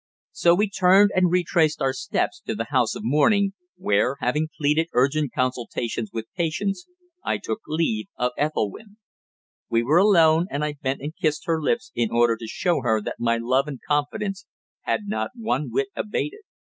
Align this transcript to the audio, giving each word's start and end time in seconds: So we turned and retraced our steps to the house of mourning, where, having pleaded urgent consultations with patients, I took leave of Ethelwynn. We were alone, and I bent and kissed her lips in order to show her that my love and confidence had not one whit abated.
So 0.31 0.55
we 0.55 0.67
turned 0.67 1.11
and 1.13 1.29
retraced 1.29 1.79
our 1.79 1.93
steps 1.93 2.41
to 2.47 2.55
the 2.55 2.69
house 2.71 2.95
of 2.95 3.03
mourning, 3.05 3.53
where, 3.77 4.17
having 4.19 4.47
pleaded 4.57 4.87
urgent 4.93 5.31
consultations 5.31 6.09
with 6.11 6.25
patients, 6.35 6.87
I 7.23 7.37
took 7.37 7.59
leave 7.67 8.07
of 8.17 8.31
Ethelwynn. 8.35 8.97
We 9.69 9.83
were 9.83 9.99
alone, 9.99 10.47
and 10.49 10.65
I 10.65 10.73
bent 10.81 11.01
and 11.01 11.13
kissed 11.15 11.45
her 11.45 11.61
lips 11.61 11.91
in 11.93 12.09
order 12.09 12.35
to 12.35 12.47
show 12.47 12.81
her 12.81 12.99
that 12.99 13.17
my 13.19 13.37
love 13.37 13.67
and 13.67 13.79
confidence 13.87 14.47
had 14.85 15.01
not 15.05 15.29
one 15.35 15.69
whit 15.71 15.89
abated. 15.95 16.41